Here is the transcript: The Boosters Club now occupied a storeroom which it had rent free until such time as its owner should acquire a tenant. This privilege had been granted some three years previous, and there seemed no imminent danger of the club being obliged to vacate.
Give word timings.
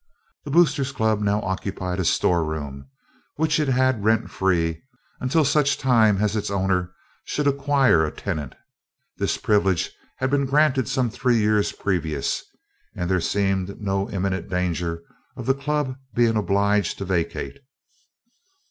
The 0.45 0.49
Boosters 0.49 0.91
Club 0.91 1.21
now 1.21 1.43
occupied 1.43 1.99
a 1.99 2.05
storeroom 2.05 2.89
which 3.35 3.59
it 3.59 3.67
had 3.67 4.03
rent 4.03 4.31
free 4.31 4.81
until 5.19 5.45
such 5.45 5.77
time 5.77 6.17
as 6.23 6.35
its 6.35 6.49
owner 6.49 6.91
should 7.23 7.45
acquire 7.47 8.03
a 8.03 8.09
tenant. 8.11 8.55
This 9.17 9.37
privilege 9.37 9.91
had 10.17 10.31
been 10.31 10.47
granted 10.47 10.87
some 10.89 11.11
three 11.11 11.37
years 11.37 11.71
previous, 11.71 12.41
and 12.95 13.11
there 13.11 13.21
seemed 13.21 13.79
no 13.79 14.09
imminent 14.09 14.49
danger 14.49 15.03
of 15.37 15.45
the 15.45 15.53
club 15.53 15.95
being 16.15 16.35
obliged 16.35 16.97
to 16.97 17.05
vacate. 17.05 17.59